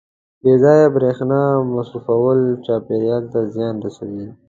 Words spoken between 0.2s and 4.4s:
•بې ځایه برېښنا مصرفول چاپېریال ته زیان رسوي.